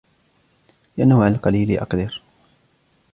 [0.97, 2.21] لِأَنَّهُ عَلَى الْقَلِيلِ أَقْدَرُ